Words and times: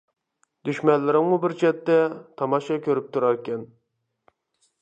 دۈشمەنلىرىڭمۇ 0.69 1.37
بىر 1.43 1.55
چەتتە، 1.59 1.99
تاماشا 2.43 2.81
كۆرۈپ 2.87 3.15
تۇراركەن. 3.19 3.65